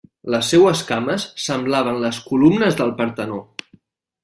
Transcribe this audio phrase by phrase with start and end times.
[0.35, 3.39] Les seues cames semblaven les columnes del Partenó.